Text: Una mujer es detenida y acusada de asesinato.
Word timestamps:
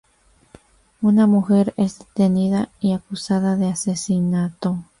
Una 1.03 1.27
mujer 1.27 1.75
es 1.77 1.99
detenida 1.99 2.69
y 2.79 2.93
acusada 2.93 3.55
de 3.55 3.67
asesinato. 3.67 4.77